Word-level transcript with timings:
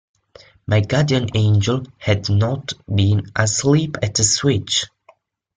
My 0.65 0.81
guardian 0.81 1.27
angel 1.35 1.83
had 1.99 2.27
not 2.27 2.73
been 2.91 3.27
asleep 3.35 3.97
at 4.01 4.15
the 4.15 4.23
switch. 4.23 4.87